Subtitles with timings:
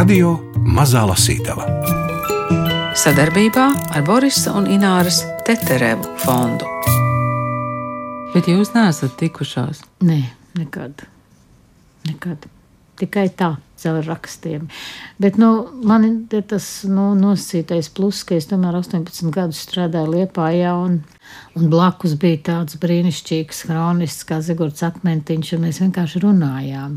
[0.00, 0.30] Radio
[0.64, 1.66] Mazā Lasītava
[2.96, 6.64] sadarbībā ar Borisa un Ināras Teterevu fondu.
[8.32, 9.82] Bet jūs neesat tikušās?
[10.08, 10.22] Nē,
[10.56, 11.04] nekad.
[12.08, 12.46] nekad.
[12.96, 13.50] Tikai tā,
[13.82, 14.70] caur rakstiem.
[15.20, 15.50] Bet nu,
[15.84, 21.02] man ir tas nu, nosacītais pluss, ka es tomēr 18 gadus strādāju Liepājā un,
[21.60, 26.96] un blakus bija tāds brīnišķīgs kronists kā Zigords Akmentiņš, un mēs vienkārši runājām.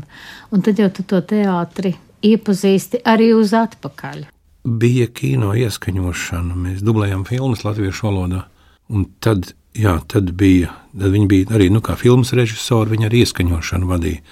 [0.56, 4.24] Un tad jau tu to teātri iepazīsti arī uz atpakaļ.
[4.64, 8.46] Bija kino ieskaņošana, mēs dublējām filmas latviešu valodā,
[8.88, 13.24] un tad, jā, tad bija, tad viņi bija arī, nu, kā filmas režisori, viņi arī
[13.26, 14.24] ieskaņošanu vadīja.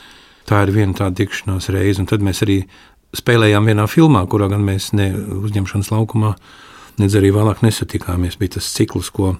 [0.49, 2.63] Tā ir viena tāda tikšanās reize, un tad mēs arī
[3.17, 6.33] spēlējām vienā filmā, kurā gan mēs ne uzņemšanas laukumā,
[6.99, 8.39] nedz arī vēlāk nesatikāmies.
[8.41, 9.37] Bija tas cikls, ko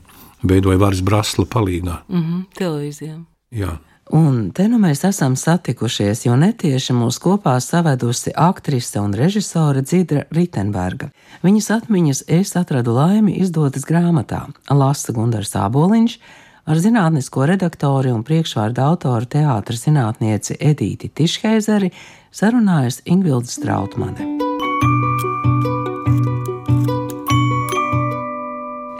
[0.47, 2.03] veidoja Vārs Brasla palīgā.
[2.09, 3.17] Mm -hmm, televīzijā.
[3.53, 3.79] Jā.
[4.11, 10.25] Un te nu mēs esam satikušies, jo netieši mūs kopā savedusi aktrise un režisore Dzidra
[10.35, 11.13] Ritenberga.
[11.47, 16.19] Viņas atmiņas es atradu laimi izdotas grāmatā Lasa Gundars Āboliņš,
[16.67, 21.95] ar zinātnisko redaktori un priekšvārdu autoru teātras zinātnieci Edīti Tišheizeri
[22.35, 24.52] sarunājas Ingvilda Strautmane.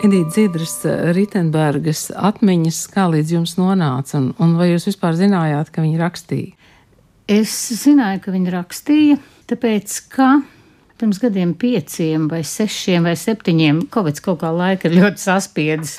[0.03, 0.81] Edīte Zidras
[1.15, 6.57] Ritenbergas atmiņas, kā līdz jums nonāca, un, un vai jūs vispār zinājāt, ka viņa rakstīja?
[7.31, 9.21] Es zināju, ka viņa rakstīja,
[9.53, 10.33] tāpēc, ka
[10.99, 15.95] pirms gadiem pieciem vai sešiem vai septiņiem, Covid kaut kā laika ir ļoti saspiedis.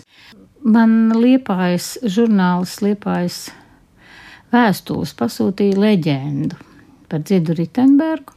[0.67, 3.45] Man liepājas žurnāls, liepājas
[4.51, 6.59] vēstules pasūtīja leģendu
[7.07, 8.35] par Dzidu Ritenbergu.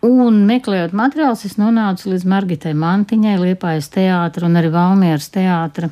[0.00, 5.90] Un meklējot materiālus, es nonācu līdz Margitai Mantiņai, Liepājas teātra un arī Valmieras teātra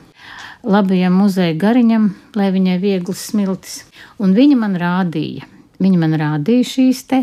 [0.64, 2.06] labajam muzeja gariņam,
[2.38, 3.82] lai viņai viegls smiltis.
[4.16, 5.44] Un viņa man rādīja.
[5.78, 7.20] Viņa man rādīja šīs te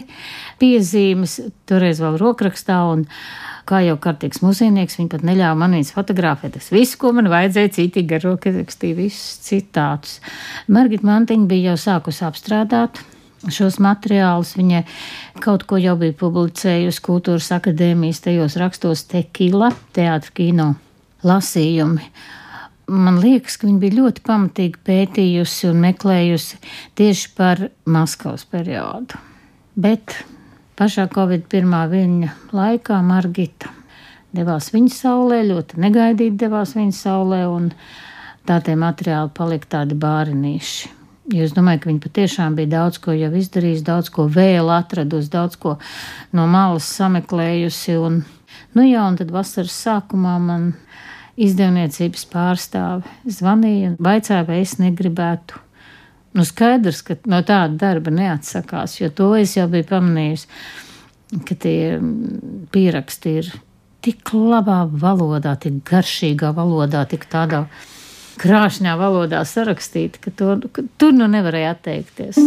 [0.61, 3.03] piezīmes, toreiz vēl rokrakstā, un
[3.67, 6.61] kā jau kārtīgs mūzienieks, viņa pat neļāva man viņas fotografēt.
[6.61, 10.21] Es visu, ko man vajadzēja, citīgi ar roku rakstīju, visus citātus.
[10.69, 13.01] Margita Mantiņa bija jau sākusi apstrādāt
[13.53, 14.55] šos materiālus.
[14.59, 14.83] Viņa
[15.43, 20.71] kaut ko jau bija publicējusi Kultūras akadēmijas tajos rakstos Tekila, teātra kino
[21.25, 22.09] lasījumi.
[22.85, 26.61] Man liekas, ka viņa bija ļoti pamatīgi pētījusi un meklējusi
[26.99, 29.17] tieši par Maskavas periodu.
[29.75, 30.13] Bet
[30.75, 33.71] Pašā Covid pirmā viņa laikā Margita
[34.35, 37.69] devās viņa saulē, ļoti negaidīti devās viņa saulē, un
[38.47, 40.91] tā tie materiāli palika tādi bārinīši.
[41.33, 45.31] Jo es domāju, ka viņa patiešām bija daudz ko jau izdarījusi, daudz ko vēl atradusi,
[45.33, 45.77] daudz ko
[46.37, 47.97] no malas sameklējusi.
[47.97, 48.21] Un,
[48.77, 50.71] nu jā, un tad vasaras sākumā man
[51.35, 55.65] izdevniecības pārstāve zvanīja un vaicāja, vai es negribētu
[56.35, 60.49] Nu, skaidrs, ka no tāda darba neatsakās, jo to es jau biju pamanījusi,
[61.47, 61.95] ka tie
[62.75, 63.51] pieraksti ir
[64.03, 67.63] tik labā valodā, tik garšīgā valodā, tik tādā
[68.41, 72.39] krāšņā valodā sarakstīti, ka, to, ka tur nu nevarēja atteikties.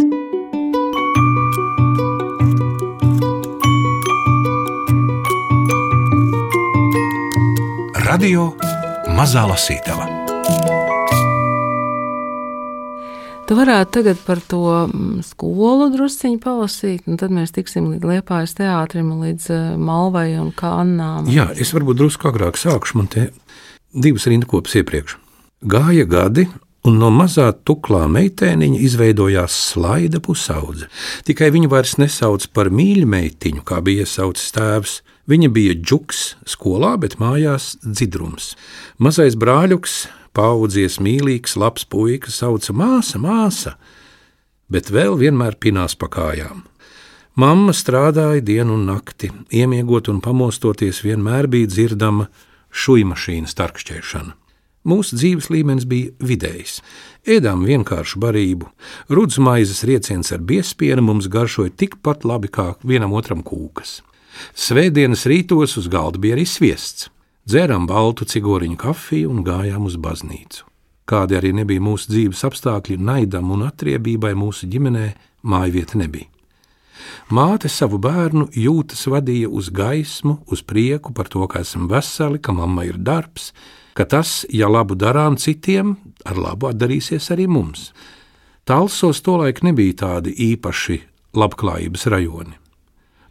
[8.09, 8.53] Radio
[9.13, 10.07] Mazā Lasītava
[13.49, 18.53] Tu varētu tagad par to mm, skolu drusciņu palasīt, un tad mēs tiksim līdz Liepājas
[18.59, 21.25] teātrim, līdz eh, Malvai un Kannām.
[21.33, 23.31] Jā, es varbūt drusku agrāk sākšu, man te
[23.89, 25.17] divas rindkopas iepriekš.
[25.59, 26.45] Gāja gadi,
[26.87, 30.87] un no mazā tuklā meitēniņa izveidojās slaida pusaudze.
[31.27, 34.93] Tikai viņu vairs nesauc par mīļmeitiņu, kā bija iesaucis tēvs.
[35.27, 38.53] Viņa bija džuks skolā, bet mājās dzidrums.
[39.03, 39.99] Mazais brāļuks
[40.31, 43.75] paudzies mīlīgs, labs puika, sauca māsa, māsa,
[44.71, 46.63] bet vēl vienmēr pinās pa kājām.
[47.35, 52.31] Mamma strādāja dienu un nakti, iemiegot un pamostoties, vienmēr bija dzirdama
[52.71, 54.38] šūmašīnas tarkšķēšana.
[54.89, 56.79] Mūsu dzīves līmenis bija vidējs.
[57.29, 58.71] Ēdām vienkāršu barību,
[59.13, 63.99] rudzu maizes rieciens ar biespienu mums garšoja tikpat labi kā vienam otram kūkas.
[64.55, 67.09] Svētdienas rītos uz galda bija arī sviests
[67.49, 70.65] dzērām baltu cigoriņu kafiju un gājām uz baznīcu.
[71.09, 75.07] Kādi arī nebija mūsu dzīves apstākļi, naidam un atriebībai mūsu ģimenē
[75.49, 76.29] mājvieta nebija.
[77.33, 82.53] Māte savu bērnu jūtas vadīja uz gaismu, uz prieku par to, ka esam veseli, ka
[82.53, 83.51] mamma ir darbs,
[83.93, 87.91] ka tas, ja labu darām citiem, ar labu atdarīsies arī mums.
[88.69, 90.99] Talsos tolaik nebija tādi īpaši
[91.33, 92.57] labklājības rajoni.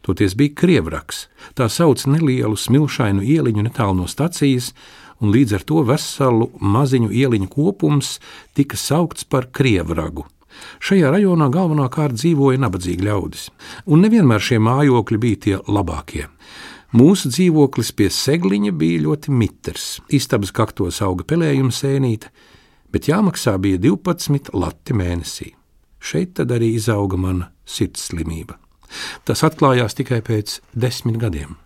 [0.03, 4.71] Toties bija Krievraks, tā sauc nelielu smilšainu ieliņu netālu no stacijas,
[5.19, 8.17] un līdz ar to veselu maziņu ieliņu kopums
[8.57, 10.25] tika saukts par Krievragu.
[10.83, 13.49] Šajā rajonā galvenokārt dzīvoja nabadzīgi ļaudis,
[13.87, 16.25] un nevienmēr šie mājokļi bija tie labākie.
[16.89, 22.31] Mūsu dzīvoklis pie segliņa bija ļoti mitrs, istabas kaktos auga pelējuma sēnīte,
[22.89, 25.51] bet jāmaksā bija 12 lati mēnesī.
[26.01, 28.57] Šeit tad arī izauga mana sirds slimība.
[29.21, 31.59] Tas atklājās tikai pēc desmit gadiem.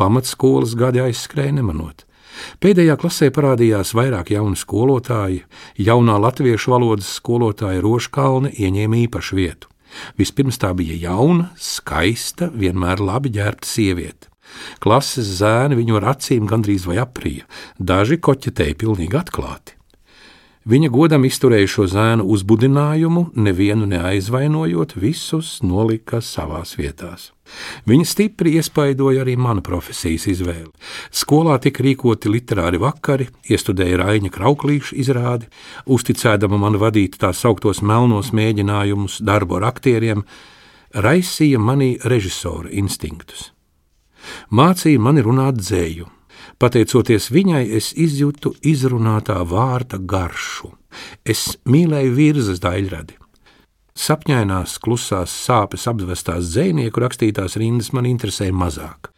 [0.00, 2.06] Pamatskolas gadi aizskrēja nemanot.
[2.64, 5.44] Pēdējā klasē parādījās vairāk jaunu skolotāju,
[5.76, 9.68] jaunā latviešu valodas skolotāja Roškalne ieņēma īpašu vietu.
[10.16, 14.33] Vispirms tā bija jauna, skaista, vienmēr labi ģērbta sieviete.
[14.84, 17.48] Klases zēni viņu ar acīm gandrīz vai aprīja,
[17.78, 19.78] daži koķetēja pilnīgi atklāti.
[20.64, 27.34] Viņa godam izturēja šo zēnu uzbudinājumu, nevienu neaizvainojot, visus nolika savās vietās.
[27.84, 30.70] Viņa stipri iespaidoja arī manu profesijas izvēli.
[31.12, 35.52] Skolā tika rīkoti literāri vakari, iestudēja Raina Krauklīša izrādi,
[35.84, 40.24] uzticēdama man vadīt tā sauktos melnos mēģinājumus darbu ar aktieriem,
[40.96, 43.50] raisīja manī režisora instinktus.
[44.50, 46.08] Mācīja mani runāt dzēju,
[46.58, 50.70] Pateicoties viņai, es izjūtu izrunātā vārta garšu.
[51.26, 53.18] Es mīlēju virsmas daļradi.
[53.94, 59.10] Sapņainās, klusās sāpes apvestās zvejnieku rakstītās rindas man interesēja mazāk.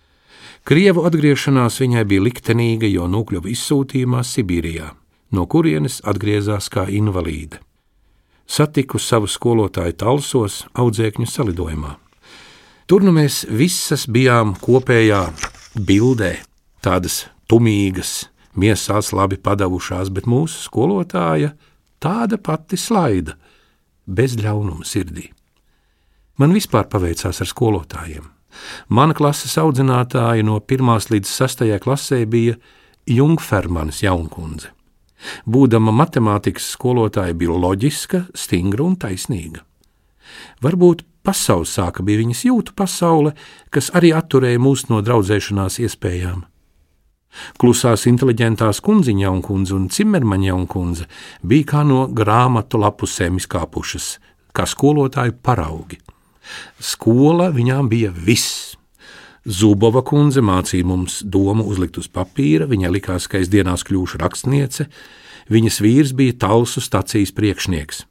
[0.66, 4.90] Krievu atgriešanās viņai bija liktenīga, jo nokļuva izsūtījumā Sibīrijā,
[5.32, 7.60] no kurienes atgriezās kā invalīde.
[8.46, 11.94] Satiku savu skolotāju talsos, audzēkņu salidojumā.
[12.86, 15.24] Tur nu mēs visas bijām kopējā
[15.74, 16.36] bildē,
[16.86, 21.50] tādas tumīgas, miesās labi padavušās, bet mūsu skolotāja
[21.98, 23.34] tāda pati slaida,
[24.06, 25.26] bez ļaunuma sirdī.
[26.38, 28.30] Man vispār paveicās ar skolotājiem.
[28.86, 32.54] Mana klases audzinātāja no 1 līdz 6 klasē bija
[33.10, 34.70] Jungfermanis Jaunkundze.
[35.42, 39.66] Būdama matemātikas skolotāja, bija loģiska, stingra un taisnīga.
[40.62, 43.34] Varbūt pasaules sāka bija viņas jūtu pasaule,
[43.74, 46.44] kas arī atturēja mūs no draudzēšanās iespējām.
[47.60, 51.06] Klusās inteliģentās kundziņa un kundze un cimermaņa un kundze
[51.44, 54.16] bija kā no grāmatu lapusēm izkāpušas,
[54.56, 56.00] kā skolotāju paraugi.
[56.80, 58.74] Skola viņām bija viss.
[59.46, 64.88] Zubova kundze mācīja mums domu uzlikt uz papīra, viņai likās, ka es dienās kļūšu rakstniece,
[65.52, 68.02] viņas vīrs bija talsu stacijas priekšnieks.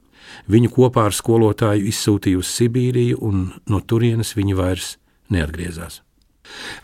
[0.51, 4.95] Viņu kopā ar skolotāju izsūtīja uz Sibīriju, un no turienes viņi vairs
[5.33, 6.01] neatgriezās.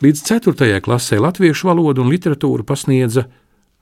[0.01, 0.81] Līdz 4.
[0.81, 3.27] klasē latviešu valodu un literatūru pasniedza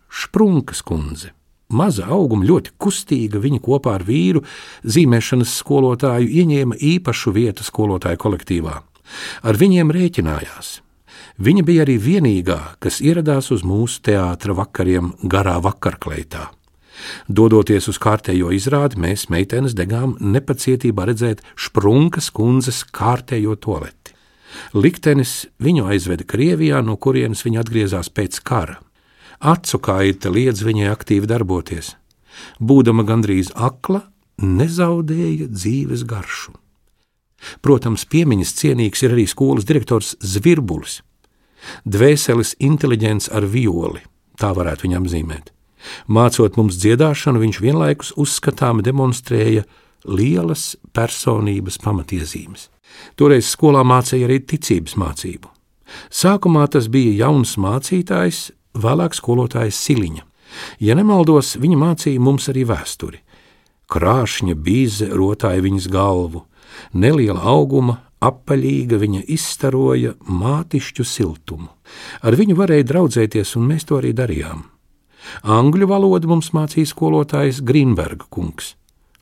[0.09, 1.31] Šprunkas kundze.
[1.69, 4.41] Maza auguma, ļoti kustīga, viņa kopā ar vīru,
[4.89, 8.79] zīmēšanas skolotāju, ieņēma īpašu vietu skolotāju kolektīvā.
[9.45, 10.79] Ar viņiem rēķinājās.
[11.39, 16.49] Viņa bija arī vienīgā, kas ieradās uz mūsu teātra vakariem garā vakarkleitā.
[17.27, 24.15] Dodoties uz kārtējo izrādi, mēs meitenes degām nepacietībā redzēt Šprunkas kundzes kārtējo toaleti.
[24.73, 28.79] Liktenis viņu aizveda Krievijā, no kurienes viņa atgriezās pēc kara.
[29.39, 31.93] Acu kaita liedz viņai aktīvi darboties.
[32.59, 34.03] Būdama gandrīz akla,
[34.41, 36.55] nezaudēja dzīves garšu.
[37.63, 40.99] Protams, piemiņas cienīgs ir arī skolas direktors Zvirbulis.
[41.87, 44.03] Dvēseles inteliģents ar violi,
[44.39, 45.53] tā varētu viņam zīmēt.
[46.07, 49.65] Mācot mums dziedāšanu, viņš vienlaikus uzskatāmi demonstrēja
[50.05, 52.67] lielas personības pamatiezīmes.
[53.19, 55.51] Toreiz skolā mācīja arī ticības mācību.
[56.13, 60.25] Sākumā tas bija jauns mācītājs, vēlāk skolotājs Siliņa.
[60.81, 63.21] Ja nemaldos, viņa mācīja mums arī vēsturi.
[63.89, 66.43] Krāšņa bīze rotāja viņas galvu,
[66.93, 71.69] neliela auguma, apaļīga viņa izstaroja mātišķu siltumu.
[72.21, 74.65] Ar viņu varēja draudzēties, un mēs to arī darījām.
[75.43, 78.75] Angļu valodu mums mācīja skolotājs Grīnberga kungs.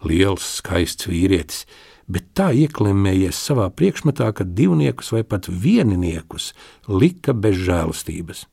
[0.06, 1.66] Liels, skaists vīrietis,
[2.08, 6.54] bet tā ieklemējies savā priekšmetā, ka divniekus vai pat vieniniekus
[6.88, 8.46] lika bez žēlastības.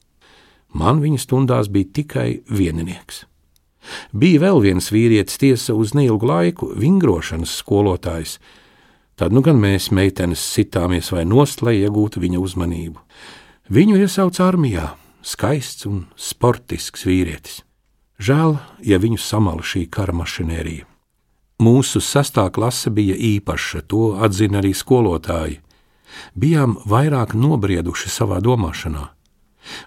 [0.74, 3.24] Man viņa stundās bija tikai vieninieks.
[4.16, 8.38] Bija vēl viens vīrietis, tiesa uz neilgu laiku, vingrošanas skolotājs.
[9.14, 13.02] Tad nu gan mēs, meitenes, sitāmies vai nost, lai iegūtu viņa uzmanību.
[13.70, 14.88] Viņu iesauca armijā,
[15.24, 17.62] skaists un sportisks vīrietis.
[18.20, 20.86] Žēl, ja viņu samala šī kara mašinērija.
[21.64, 25.60] Mūsu sastā klase bija īpaša, to atzina arī skolotāji.
[26.38, 29.08] Bijām vairāk nobrieduši savā domāšanā.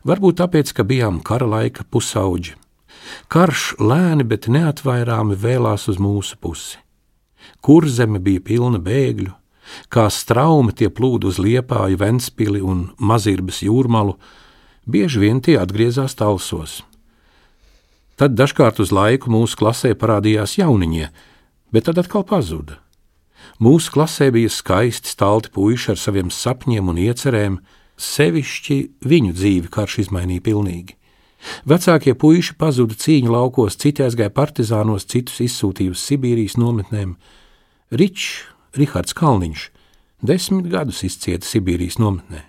[0.08, 2.56] Varbūt tāpēc, ka bijām kara laika pusauģi.
[3.32, 6.80] Karš lēni, bet neatvairāmi vēlās uz mūsu pusi.
[7.62, 9.32] Kur zeme bija pilna bēgļu,
[9.92, 14.18] kā straumi tie plūd uz liepāju, Ventspili un Mazirbas jūrmalu,
[14.88, 16.82] bieži vien tie atgriezās talsos.
[18.18, 21.12] Tad dažkārt uz laiku mūsu klasē parādījās jauniņie,
[21.72, 22.80] bet tad atkal pazuda.
[23.62, 27.60] Mūsu klasē bija skaisti stalti puiši ar saviem sapņiem un iecerēm,
[27.98, 30.98] sevišķi viņu dzīvi karš izmainīja pilnīgi.
[31.70, 37.16] Vecākie puiši pazuda cīņu laukos, citi aizgāja partizānos, citus izsūtīja uz Sibīrijas nometnēm.
[37.94, 39.70] Ričs, Rihards Kalniņš,
[40.26, 42.44] desmit gadus izcieta Sibīrijas nometnē.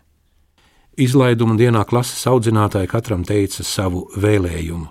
[0.99, 4.89] Izlaiduma dienā klases audzinātāji katram teica savu vēlējumu.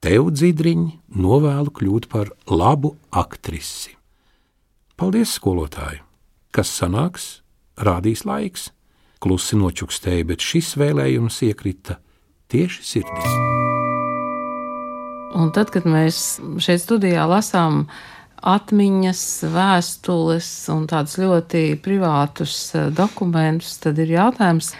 [0.00, 3.92] Tev, dzidriņi, novēlu kļūt par labu aktrisi.
[4.96, 6.00] Paldies, skolotāji!
[6.56, 7.26] Kas sanāks,
[7.76, 8.70] rādīs laiks.
[9.20, 11.98] Klusi nočukstēja, bet šis vēlējums iekrita
[12.48, 13.36] tieši sirdī.
[15.36, 17.90] Un tad, kad mēs šeit studijā lasām
[18.44, 19.24] atmiņas,
[19.54, 24.74] vēstules un tādus ļoti privātus eh, dokumentus, tad ir jautājums,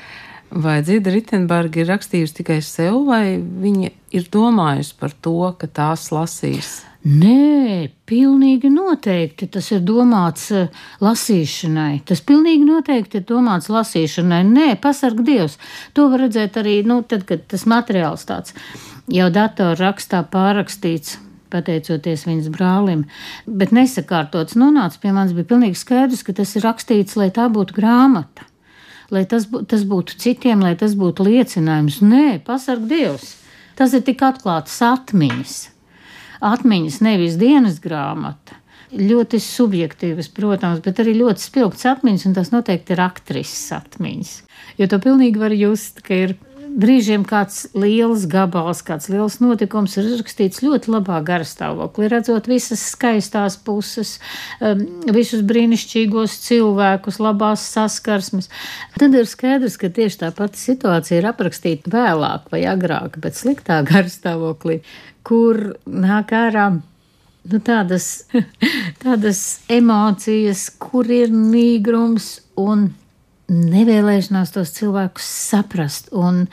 [0.55, 6.11] vai Dzida Ritenberga ir rakstījusi tikai sev, vai viņa ir domājusi par to, ka tās
[6.15, 6.83] lasīs.
[7.05, 10.71] Nē, pilnīgi noteikti tas ir domāts uh,
[11.05, 11.99] lasīšanai.
[12.09, 14.41] Tas pilnīgi noteikti ir domāts lasīšanai.
[14.49, 15.59] Nē, pasarg Dievs.
[15.93, 18.57] To var redzēt arī, nu, tad, kad tas materiāls tāds
[19.13, 21.19] jau datorrakstā pārrakstīts.
[21.55, 23.05] Pateicoties viņas brālim,
[23.47, 27.77] bet nesakārtots nonāca pie manis, bija pilnīgi skaidrs, ka tas ir rakstīts, lai tā būtu
[27.77, 28.49] grāmata,
[29.15, 32.03] lai tas, bū, tas būtu citiem, lai tas būtu liecinājums.
[32.03, 33.37] Nē, pasarg Dievs!
[33.79, 35.55] Tas ir tik atklāts atmiņas
[36.45, 38.61] atmiņas, nevis dienas grāmata.
[38.95, 44.35] Ļoti subjektīvas, protams, bet arī ļoti spilgts atmiņas, un tas noteikti ir aktrises atmiņas.
[44.79, 46.37] Jo to pilnīgi var just, ka ir
[46.75, 53.57] brīžiem kāds liels gabals, kāds liels notikums ir uzrakstīts ļoti labā garstāvoklī, redzot visas skaistās
[53.67, 54.17] puses,
[54.61, 54.83] um,
[55.15, 58.51] visus brīnišķīgos cilvēkus, labās saskarsmes.
[58.99, 63.81] Tad ir skaidrs, ka tieši tā pati situācija ir aprakstīta vēlāk vai agrāk, bet sliktā
[63.87, 64.81] garstāvoklī,
[65.27, 66.73] kur nāk ārā.
[67.45, 68.25] Nu, tādas,
[69.05, 72.89] tādas emocijas, kur ir nīgrums un
[73.55, 76.45] nevēlēšanās tos cilvēkus saprast un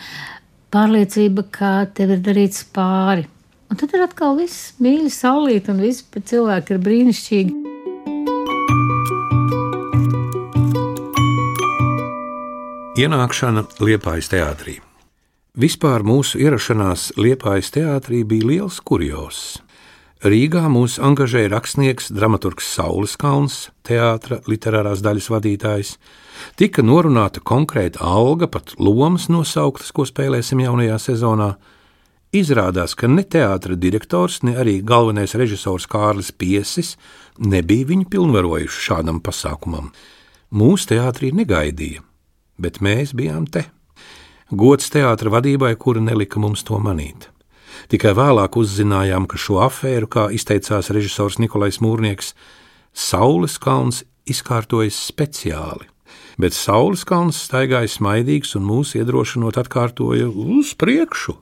[0.72, 3.28] pārliecība, ka tev ir darīts pāri.
[3.72, 7.58] Un tad ir atkal viss mīļš, saulīt, un viss cilvēki ir brīnišķīgi.
[13.02, 14.78] Ienākšana Liepājas teātrī.
[15.58, 19.62] Vispār mūsu ierašanās Liepājas teātrī bija liels kurjos.
[20.22, 25.96] Rīgā mūs angažēja rakstnieks, dramaturgs Saulis Kalns, teātras literārās daļas vadītājs,
[26.56, 31.52] Tika norunāta konkrēta alga, pat lomas nosauktas, ko spēlēsim jaunajā sezonā.
[32.36, 36.96] Izrādās, ka ne teātris direktors, ne arī galvenais režisors Kārlis Piesis
[37.40, 39.92] nebija viņu pilnvarojuši šādam pasākumam.
[40.56, 42.06] Mūsu teātrī negaidīja,
[42.60, 43.66] bet mēs bijām te.
[44.52, 47.31] Gods teātra vadībai, kura nelika mums to manīt.
[47.90, 52.36] Tikai vēlāk uzzinājām, ka šo afēru, kā izteicās režisors Nikolais Mūrnieks,
[52.94, 55.88] Saules kalns izkārtojas speciāli
[56.42, 61.38] bet Saules kalns staigāja smaidīgs un mūs iedrošinot atkārtoja uz priekšu.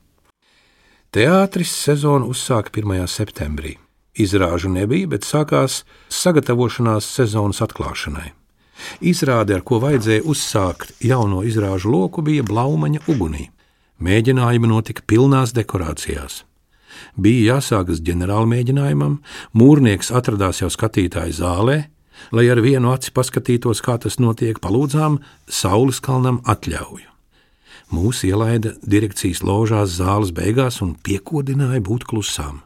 [1.15, 3.07] Teātris sezonu uzsāka 1.
[3.09, 3.77] septembrī.
[4.19, 8.33] Izrāžu nebija, bet sākās sagatavošanās sezonas atklāšanai.
[9.03, 13.49] Izrāde, ar ko vajadzēja uzsākt jauno izrāžu loku, bija Blaumaņa ugunī.
[13.99, 16.43] Mēģinājumi notika pilnās dekorācijās.
[17.19, 19.17] Bija jāsākas ģenerāla mēģinājumam,
[19.55, 21.77] mūrnieks atradās jau skatītāju zālē,
[22.31, 27.07] lai ar vienu aci paskatītos, kā tas notiek, palūdzām Saules kalnam atļauju.
[27.89, 32.61] Mūs ielaida direkcijas ložās zāles beigās un piekodināja būt klusām.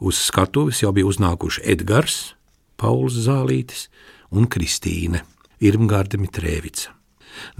[0.00, 2.36] Uz skatuves jau bija uznākuši Edgars,
[2.80, 3.88] Pauls Zālītis
[4.30, 5.24] un Kristīne
[5.60, 6.99] Irmgārda Mitrēvica.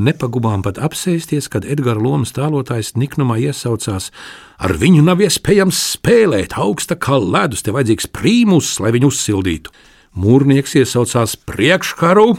[0.01, 4.11] Nepagubām pat apsēsties, kad Edgara lomas tēlotājs niknumā iesaucās:
[4.59, 9.75] Ar viņu nav iespējams spēlēt, augsta kā ledus, te vajadzīgs prīmus, lai viņu uzsildītu.
[10.21, 12.35] Mūrnieks iesaucās priekškaru.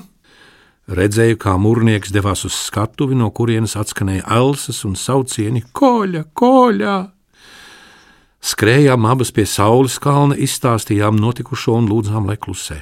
[0.92, 7.00] Redzēju, kā mūrnieks devās uz skatuvi, no kurienes atskanēja elsas un saucieni: Koļa, koļa!
[8.42, 12.82] Skrējām abas pie saules kalna, izstāstījām notikušo un lūdzām, lai klusē.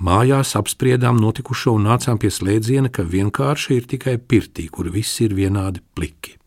[0.00, 5.34] Mājās apspriedām notikušo un nācām pie slēdziena, ka vienkārši ir tikai pirtī, kur viss ir
[5.36, 6.38] vienādi pliki.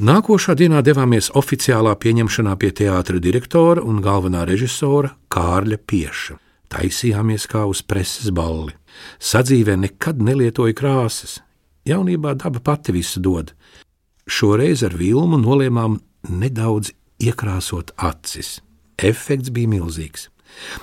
[0.00, 6.36] Nākošā dienā devāmies oficiālā pieņemšanā pie teātra direktora un galvenā režisora Kārļa Pieša.
[6.72, 8.72] Taisījāmies kā uz preses balli.
[9.18, 11.40] Sadzīvē nekad nelietoja krāsas.
[11.88, 13.54] Jaunībā daba pati visu dod.
[14.28, 15.98] Šoreiz ar vilmu nolēmām
[16.28, 18.58] nedaudz iekrāsot acis.
[18.96, 20.28] Efekts bija milzīgs.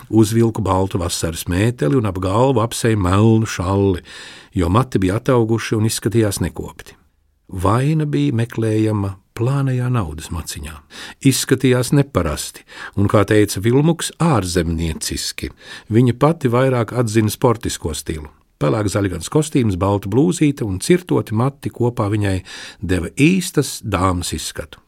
[0.10, 4.04] Uzvilku baltu vasaras mēteli un ap galvu apseju melnu šalli,
[4.54, 6.98] jo mati bija atauguši un izskatījās nekopti.
[7.48, 10.74] Vaina bija meklējama plānajā naudas maciņā.
[11.30, 12.66] Izskatījās neparasti,
[12.98, 15.52] un, kā teica Vilmuks, ārzemnieciski.
[15.94, 18.32] Viņa pati vairāk atzina sportisko stilu.
[18.58, 22.40] Pelēks zaļgans kostīms, balta blūzīte un cirtoti mati kopā viņai
[22.82, 24.82] deva īstas dāmas izskatu.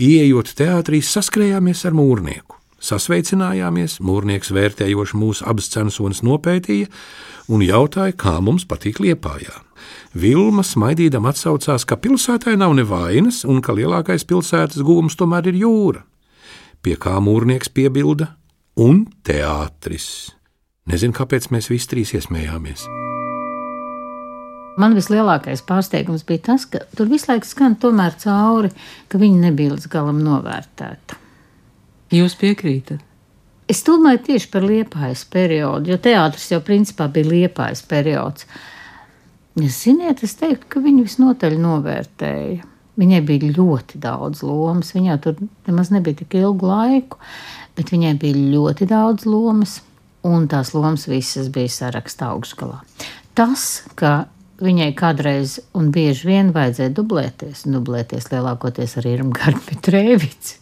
[0.00, 2.63] Iejot teātrī, saskrējāmies ar mūrnieku.
[2.84, 6.90] Sasveicinājāmies, mūrnieks vērtējoši mūsu abas censonas nopētīja
[7.48, 9.54] un jautāja, kā mums patīk liepājā.
[10.12, 16.04] Vilma smaidīdam atsaucās, ka pilsētai nav nevainas un ka lielākais pilsētas gūms tomēr ir jūra.
[16.84, 18.34] Pie kā mūrnieks piebilda-
[18.86, 20.34] un teātris.
[20.86, 22.84] Nezinu, kāpēc mēs visi trīs iesmējāmies.
[24.76, 28.70] Man vislielākais pārsteigums bija tas, ka tur visu laiku skan tomēr cauri,
[29.08, 31.23] ka viņa nebija līdz galam novērtēta.
[32.12, 33.00] Jūs piekrītat?
[33.70, 38.44] Es domāju tieši par liepājas periodu, jo teātris jau principā bija liepājas periods.
[39.56, 42.66] Es ziniet, es teiktu, ka viņu visnotaļ novērtēja.
[43.00, 44.92] Viņai bija ļoti daudz lomas.
[44.94, 47.18] Viņai tur nemaz nebija tik ilgu laiku,
[47.78, 49.78] bet viņai bija ļoti daudz lomas,
[50.26, 52.82] un tās lomas visas bija sarakstā augšgalā.
[53.34, 54.26] Tas, ka
[54.62, 60.60] viņai kādreiz un bieži vien vajadzēja dublēties, dublēties lielākoties ar Irmu Garpetrēvici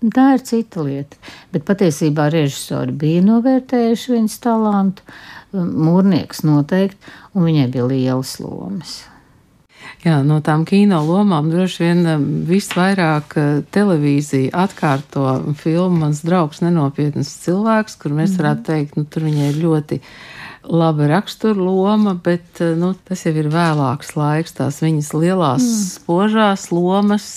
[0.00, 1.18] Tā ir cita lieta.
[1.52, 5.04] Bet patiesībā režisori bija novērtējuši viņas talantu,
[5.52, 9.00] mūrnieks noteikti, un viņai bija lielas lomas.
[10.00, 15.26] Jā, no tām kino lomām droši vien um, visvairāk uh, televīzija atkārto
[15.60, 18.40] filmu Mans draugs nenopietnas cilvēks, kur mēs mhm.
[18.40, 20.00] varētu teikt, nu, tur viņai ir ļoti
[20.70, 25.88] laba rakstura loma, bet uh, nu, tas jau ir vēlāks laiks, tās viņas lielās mm.
[25.98, 27.28] spožās lomas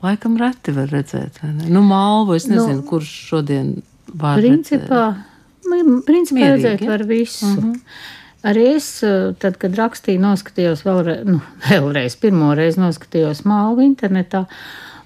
[0.00, 1.42] Laikam reti var redzēt.
[1.68, 3.74] Nu, malvu es nezinu, nu, kurš šodien
[4.08, 6.06] var principā, redzēt.
[6.06, 6.90] Principā Mierīgi, redzēt ja?
[6.94, 7.46] var visu.
[7.46, 7.70] Uh mhm.
[7.70, 8.16] -huh.
[8.40, 14.46] Arī es, eh, tad, kad rakstīju, noskatījos vēlreiz, nu, vēlreiz pirmo reizi noskatījos malvu internetā,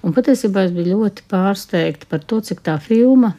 [0.03, 3.33] un patiesībā es biju ļoti pārsteigta par to, cik tā filma,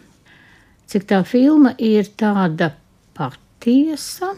[0.86, 2.74] cik tā filma ir tāda
[3.16, 4.34] patiesa,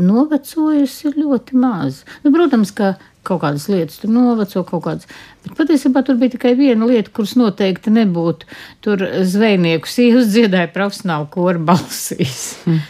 [0.00, 2.06] novecojusi ļoti maz.
[2.24, 2.94] Nu, protams, ka
[3.26, 5.10] kaut kādas lietas tur noveco, kaut kādas.
[5.44, 8.48] Bet patiesībā tur bija tikai viena lieta, kuras noteikti nebūtu.
[8.84, 12.42] Tur zvejnieku sievas dziedāja profesionāli koru balsīs.
[12.66, 12.80] Mm.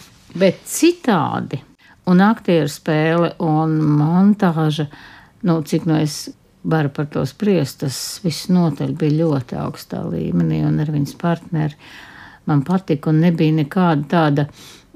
[0.42, 1.60] Bet citādi,
[2.08, 4.88] un aktieru spēle un montāža,
[5.48, 6.24] nu, cik no es
[6.62, 11.76] varu par to spriest, tas viss noteikti bija ļoti augstā līmenī, un ar viņas partneri
[12.48, 14.46] man patika, un nebija nekāda tāda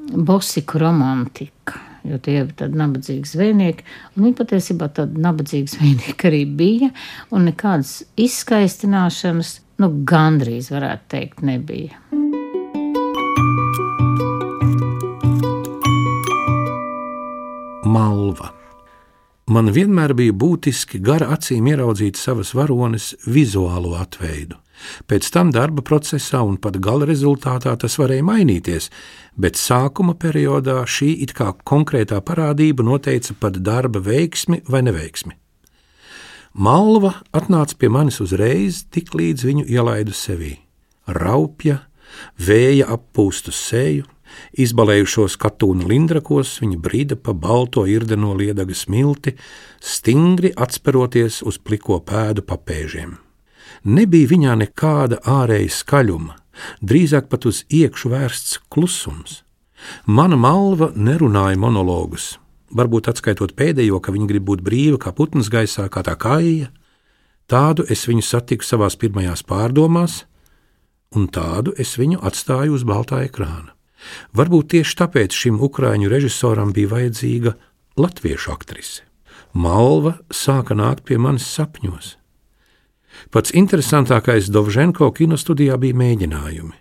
[0.06, 3.86] bosiku romantika jo tie ir tādi nabadzīgi zvejnieki.
[4.16, 6.90] Viņi patiesībā tādi nabadzīgi zvejnieki arī bija,
[7.34, 11.98] un nekādas izskaistināšanas, nu, gandrīz varētu teikt, nebija.
[17.86, 18.52] Malva.
[19.46, 24.58] Man vienmēr bija būtiski gara acīm ieraudzīt savas varones vizuālo atveidu.
[25.08, 28.90] Pēc tam darba procesā un pat gala rezultātā tas varēja mainīties,
[29.36, 35.36] bet sākuma periodā šī it kā konkrētā parādība noteica pat darba veiksmi vai neveiksmi.
[36.56, 40.54] Malva atnāca pie manis uzreiz, tik līdz viņu ielaidu sevī.
[41.06, 41.82] Raupja,
[42.40, 44.06] vēja appūstu seju,
[44.56, 49.36] izbalējušos katūna lindrakos, viņa brīda pa balto irdeno liedaga smilti,
[49.80, 53.16] stingri atsperoties uz pliko pēdu papēžiem.
[53.86, 56.36] Nebija viņā nekāda ārēja skaļuma,
[56.82, 59.42] drīzāk pat uz iekšu vērsts klusums.
[60.06, 62.36] Mana malva nerunāja monologus,
[62.74, 66.72] varbūt atskaitot pēdējo, ka viņa grib būt brīva kā putns gaisā, kā tā kāja.
[67.46, 70.24] Tādu es viņu satiku savās pirmajās pārdomās,
[71.14, 73.76] un tādu es viņu atstāju uz baltā ekrāna.
[74.36, 77.54] Varbūt tieši tāpēc šim ukrāņu režisoram bija vajadzīga
[78.00, 79.06] latviešu aktrise.
[79.56, 82.16] Malva sāka nākt pie manis sapņos.
[83.30, 86.74] Pats interesantākais Dovženko kinostudijā bija mēģinājumi.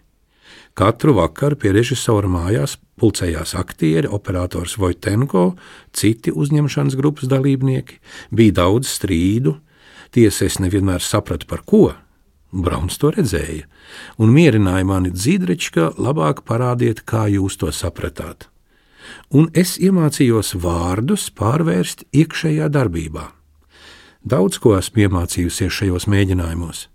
[0.75, 5.53] Katru vakaru pie režisora mājās pulcējās aktieri, operators Vojtenko,
[5.95, 8.01] citi uzņemšanas grupas dalībnieki,
[8.35, 9.55] bija daudz strīdu,
[10.11, 11.85] tiesa es nevienmēr sapratu par ko.
[12.55, 13.69] Brauns to redzēja
[14.19, 18.49] un mierināja mani dzīdreči, ka labāk parādiet, kā jūs to sapratāt.
[19.31, 23.29] Un es iemācījos vārdus pārvērst iekšējā darbībā.
[24.25, 26.87] Daudz ko esmu iemācījusies šajos mēģinājumos.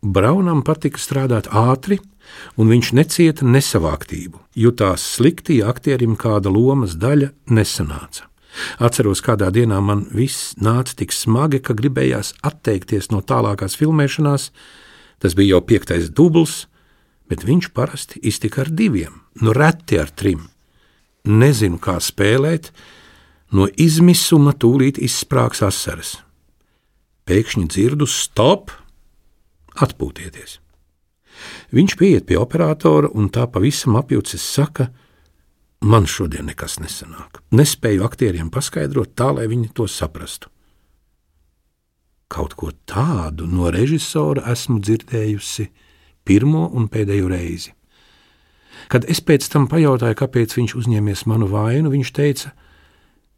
[0.00, 1.98] Braunam patika strādāt ātri,
[2.56, 4.38] un viņš necieta nesavāktību.
[4.56, 8.30] Jutās slikti, ja aktierim kāda lomas daļa nesanāca.
[8.80, 14.48] Atceros, kādā dienā man viss nāca tik smagi, ka gribējās atteikties no tālākās filmēšanās.
[15.20, 16.64] Tas bija jau piektais dubls,
[17.28, 20.48] bet viņš parasti iztika ar diviem, nu reti ar trim.
[21.28, 22.72] Nezinu, kā spēlēt,
[23.52, 26.16] no izmisuma tūlīt izsprāgs asaras.
[27.30, 28.72] Pēkšņi dzirdu stop,
[29.78, 30.58] atpūtieties.
[31.70, 34.90] Viņš pieiet pie operatora un tā pavisam apjūcis saka,
[35.80, 37.40] man šodien nekas nesanāk.
[37.54, 40.50] Nespēju aktieriem paskaidrot tā, lai viņi to saprastu.
[42.30, 45.70] Kaut ko tādu no režisora esmu dzirdējusi
[46.26, 47.72] pirmo un pēdējo reizi.
[48.90, 52.52] Kad es pēc tam pajautāju, kāpēc viņš uzņēmies manu vainu, viņš teica,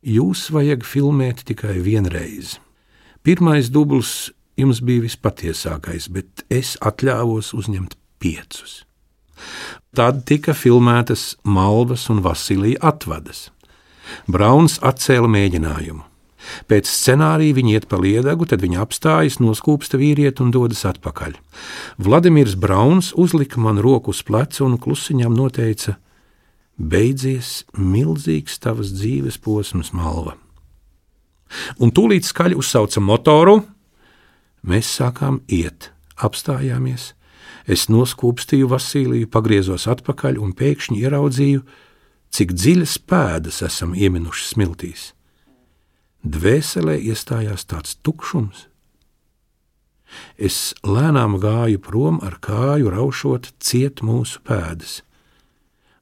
[0.05, 2.59] jūs vajag filmēt tikai vienreiz.
[3.23, 8.83] Pirmais dubls jums bija vispatiesākais, bet es atļāvos uzņemt piecus.
[9.95, 13.51] Tad tika filmētas Malvas un Vasilija atvadas.
[14.27, 16.03] Brauns atcēla mēģinājumu.
[16.67, 21.37] Pēc scenārija viņi iet pa liedagu, tad viņa apstājas, noskūpsta vīrieti un dodas atpakaļ.
[22.03, 25.97] Vladimirs Brauns uzlika man roku uz pleca un klusiņām noteica:
[26.77, 30.35] Beidzies milzīgs tavas dzīves posms, Malva.
[31.83, 33.61] Un tūlīt skaļi uzsauca motoru.
[34.63, 37.13] Mēs sākām iet, apstājāmies.
[37.67, 41.63] Es noskūpstīju Vasiliju, pagriezos atpakaļ un pēkšņi ieraudzīju,
[42.33, 45.13] cik dziļas pēdas esam ieminuši smiltīs.
[46.23, 48.69] Dvēselē iestājās tāds tukšums.
[50.37, 55.01] Es lēnām gāju prom ar kāju, raušot ciet mūsu pēdas,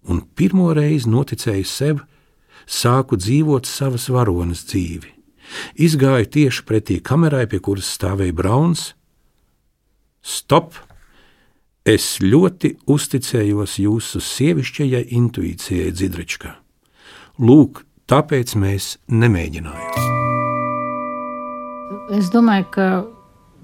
[0.02, 2.02] un pirmo reizi noticēju sev,
[2.66, 5.19] sāku dzīvot savas varonas dzīvi.
[5.74, 8.92] Izgāju tieši pretī kamerai, pie kuras stāvēja Brauns.
[10.22, 10.74] Stop!
[11.88, 16.52] Es ļoti uzticējos jūsu sievišķajai intuīcijai, Dzidričkā.
[17.40, 20.18] Lūk, tāpēc mēs nemēģinājām.
[22.18, 22.86] Es domāju, ka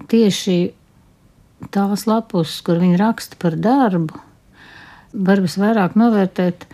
[0.08, 0.56] tieši
[1.74, 4.16] tās lapus, kur viņi raksta par darbu,
[5.12, 6.66] var visvairāk novērtēt,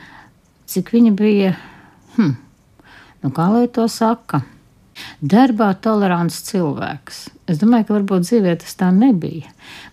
[0.71, 1.53] cik viņa bija,
[2.17, 2.35] hm,
[3.23, 4.43] nu kā lai to saka,
[5.23, 7.21] Darbā tolerants cilvēks.
[7.51, 9.51] Es domāju, ka varbūt dzīvē tas tā nebija.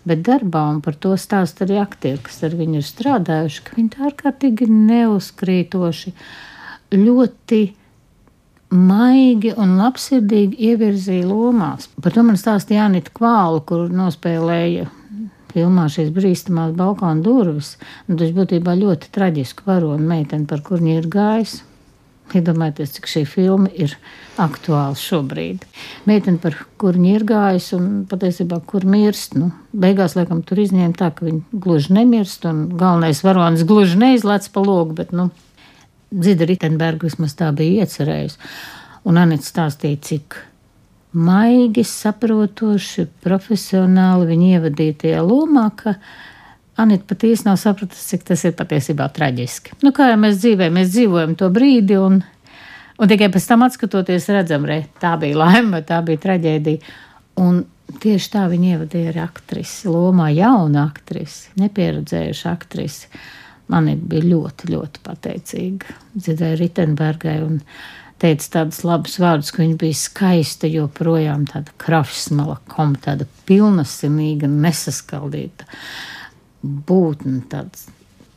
[0.08, 3.92] Bet darbā, un par to stāsta arī aktieri, kas ar viņu ir strādājuši, ka viņi
[3.96, 6.16] tā ārkārtīgi neuzkrītoši,
[6.96, 7.62] ļoti
[8.76, 11.90] maigi un labsirdīgi ievirzīja lomās.
[12.02, 14.90] Par to man stāstīja Jānita Kvāla, kur nospēlēja
[15.54, 17.76] filmā šīs brīstamās balkona durvis.
[18.10, 21.60] Tas būtībā ļoti traģiski varoni meiteni, par kur viņa ir gājis.
[22.38, 23.96] Iedomājieties, cik šī filma ir
[24.40, 25.66] aktuāla šobrīd.
[26.10, 29.36] Meitene, par kuru ir gājis un patiesībā kur mirst.
[29.40, 34.50] Nu, beigās, laikam, tur izņēma tā, ka viņa gluži nemirst, un galvenais varonis gluži neizlēc
[34.54, 35.30] pa logu, bet, nu,
[36.10, 38.40] Zida Ritenberga vismaz tā bija iecerējusi.
[39.10, 40.40] Un Anita stāstīja, cik
[41.18, 45.96] maigi, saprotoši, profesionāli viņa ievadītajā lomā, ka
[46.80, 49.76] Anita pat īsti nav sapratusi, cik tas ir patiesībā traģiski.
[49.84, 52.22] Nu, kā jau mēs dzīvojam, mēs dzīvojam to brīdi, un,
[52.96, 56.96] un tikai pēc tam skatoties, redzam, ka tā bija laime, tā bija traģēdija.
[57.44, 57.64] Un
[58.00, 63.10] tieši tā viņa ievadīja ar aktrisi, lomā jaunu aktrisi, nepieredzējušu aktrisi.
[63.70, 67.42] Man bija ļoti, ļoti pateicīga Zidai Ritenbergai.
[67.46, 67.60] Un,
[68.20, 72.58] teica tādus labus vārdus, ka viņa bija skaista, joprojām tāda krāšņa,
[73.04, 75.68] tāda pilnasimīga, nesaskaldīta
[76.64, 77.88] būtne, tāds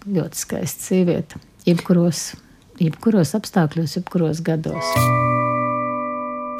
[0.06, 2.32] ļoti skaists sieviete, jebkuros,
[2.80, 4.92] jebkuros apstākļos, jebkuros gados.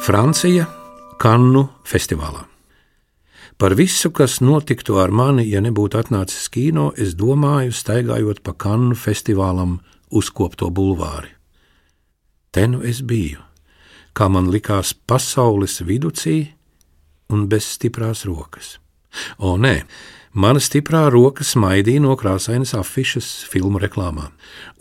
[0.02, 0.66] Francija,
[1.22, 2.48] Kannu festivālā.
[3.62, 8.96] Par visu, kas notiktu ar mani, ja nebūtu atnācis kino, es domāju, staigājot pa Kannu
[8.98, 9.76] festivālam
[10.10, 11.30] uzkopto bulvāri.
[12.50, 13.38] Te nu es biju,
[14.12, 16.40] kā man likās, pasaules viducī
[17.32, 18.76] un bez stiprās rokas.
[19.38, 19.76] O, nē,
[20.32, 24.30] Mana stiprā roka smaidīja no krāsainas afišas filmu reklāmā,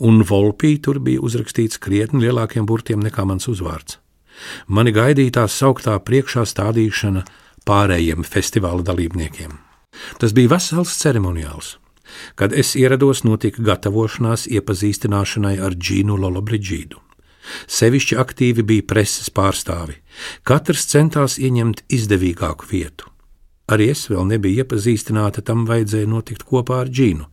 [0.00, 3.98] un Volpī tur bija uzrakstīts krietni lielākiem burtiem nekā mans uzvārds.
[4.66, 7.26] Mani gaidīja tā sauktā priekšā stādīšana
[7.68, 9.52] pārējiem festivāla dalībniekiem.
[10.16, 11.76] Tas bija vesels ceremoniāls.
[12.34, 16.96] Kad es ierados, notika gatavošanās iepazīstināšanai ar Džīnu Lolobrigīdu.
[17.68, 20.00] Sevišķi aktīvi bija preses pārstāvi.
[20.48, 23.11] Katrs centās ieņemt izdevīgāku vietu.
[23.70, 27.28] Arī es vēl nebiju iepazīstināta, tam vajadzēja notikt kopā ar Džīnu.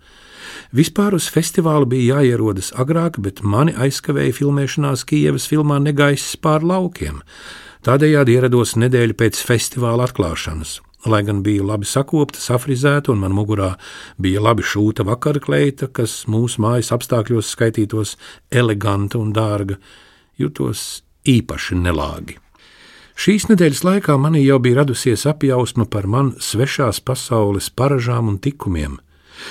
[0.75, 7.23] Vispār uz festivālu bija jāierodas agrāk, bet mani aizkavēja filmēšanās Kijavas filmā Negaiss pār laukiem.
[7.85, 10.79] Tādējādi ierados nedēļu pēc festivāla atklāšanas.
[11.07, 13.69] Lai gan biju labi sakopta, safrizēta un man mugurā
[14.19, 18.17] bija labi šūta vakarkleita, kas mūsu mājas apstākļos skaitītos
[18.51, 19.79] eleganta un dārga,
[20.37, 22.35] jutos īpaši nelāgi.
[23.19, 28.95] Šīs nedēļas laikā manī jau bija radusies apjausma par man svešās pasaules paražām un tikumiem.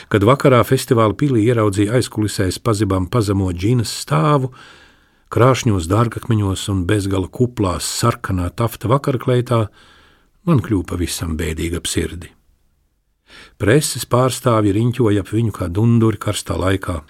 [0.08, 4.52] Kad vakarā festivāla pilī ieraudzīja aizkulisēs pazibām pazemo džinas stāvu,
[5.32, 9.66] krāšņos dārgakmeņos un bezgala kuplās sarkanā tafta vakarkleitā,
[10.48, 12.30] Man kļūpa pavisam bēdīgi ap sirdi.
[13.60, 17.02] Preses pārstāvji riņķoja ap viņu kā dunduri karstā laikā.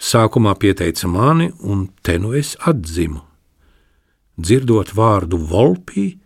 [0.00, 3.20] Sākumā pieteica mani, un te nu es atzimu.
[4.36, 6.18] Dzirdot vārdu volpī,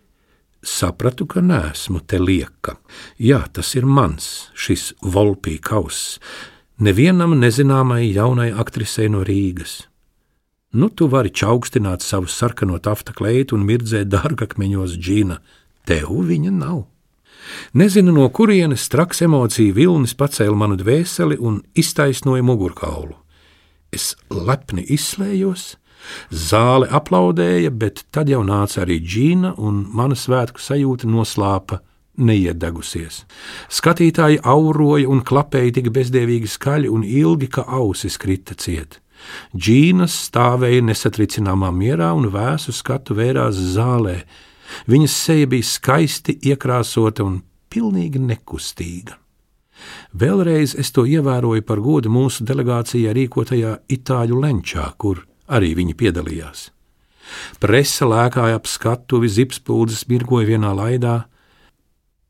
[0.61, 2.75] sapratu, ka nesmu te lieka.
[3.17, 6.19] Jā, tas ir mans, šis volpī kauss,
[6.77, 9.85] nevienam nezināmai jaunai aktrisei no Rīgas.
[10.71, 15.41] Nu, tu vari čaukstināt savu sarkano tafta kleitu un mirdzēt dārgakmeņos džina.
[15.87, 16.85] Tev viņa nav.
[17.73, 23.17] Nezinu, no kurienes traks emociju vilnis pacēla manu dvēseli un iztaisnoja mugurkaulu.
[23.91, 25.75] Es lepni izslējos,
[26.31, 31.81] zāle aplaudēja, bet tad jau nāca arī džina, un mana svētku sajūta noslāpa
[32.21, 33.23] neiedegusies.
[33.71, 38.99] Skatītāji auroja un klapēja tik bezdevīgi skaļi un ilgi, ka ausis krita ciet.
[39.53, 44.21] Džīnas stāvēja nesatricināmā mierā un vēsu skatu vērās zālē.
[44.89, 49.17] Viņas seja bija skaisti iekrāsota un pilnīgi nekustīga.
[50.13, 56.69] Vēlreiz es to ievēroju par godu mūsu delegācijā rīkotajā itāļu lenčā, kur arī viņi piedalījās.
[57.63, 61.17] Presa lēkāja ap skatuvi, zipspuldzes mirgoja vienā laidā,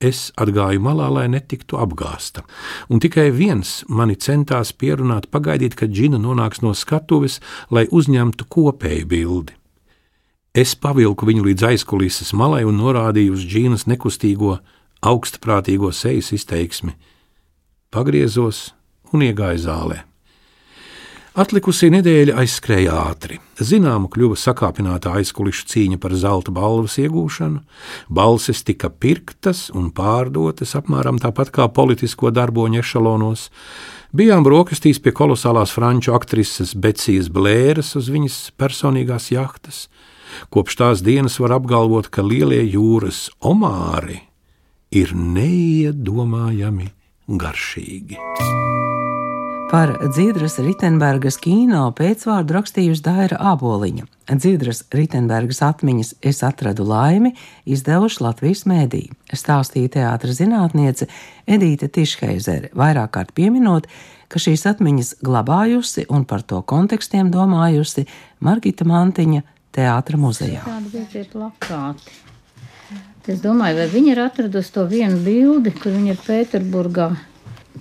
[0.02, 2.42] Es atgāju malā, lai netiktu apgāsta,
[2.90, 7.38] un tikai viens mani centās pierunāt, pagaidīt, kad džina nonāks no skatuves,
[7.70, 9.54] lai uzņemtu kopēju bildi.
[10.58, 14.58] Es pavilku viņu līdz aizkulises malai un norādīju uz džīnas nekustīgo,
[15.06, 16.98] augstprātīgo sejas izteiksmi.
[17.94, 18.72] Pagriezos
[19.14, 20.02] un iegāju zālē.
[21.32, 23.38] Atlikusī nedēļa aizskrēja ātri.
[23.56, 27.62] Zināma kļuva sakāpināta aizkulisku cīņa par zelta balvas iegūšanu,
[28.12, 33.48] balses tika pirktas un pārdotas apmēram tāpat kā politisko darboņu ešalonos.
[34.12, 39.86] Bijām brokastīs pie kolosālās franču aktrises Becijas Blēras uz viņas personīgās jahtas.
[40.52, 44.20] Kopš tās dienas var apgalvot, ka lielie jūras omāri
[44.92, 46.92] ir neiedomājami
[47.40, 48.20] garšīgi.
[49.72, 54.04] Par Dzīdras Ritenbergas kino pēcvārdu rakstījusi Daira Āboliņa.
[54.28, 57.32] Dzīdras Ritenbergas atmiņas Es atradu laimi
[57.64, 59.06] izdevuši Latvijas mēdī.
[59.32, 61.08] Stāstīja teātras zinātniece
[61.48, 63.88] Edīte Tišheizere, vairāk kārt pieminot,
[64.28, 68.10] ka šīs atmiņas glabājusi un par to kontekstiem domājusi
[68.44, 70.68] Margita Mantiņa teātra muzejā.
[73.24, 77.14] Es domāju, vai viņi ir atradusi to vienu bildi, kur viņi ir Pēterburgā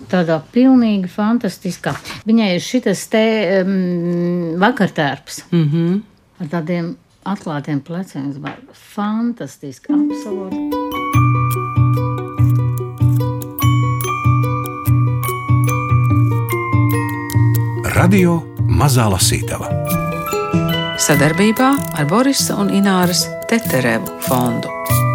[0.09, 1.95] tādā pilnīgi fantastiskā.
[2.27, 3.25] Viņai ir šis te
[3.61, 6.01] um, vakartērps Mm -hmm.
[6.41, 8.35] ar tādiem atklātiem pleciem.
[8.73, 10.57] Fantastiski, absolūti.
[17.95, 19.69] Radio Mazā Lasītava.
[20.97, 25.10] Sadarbībā ar Borisa un Ināras Teterevu fondu.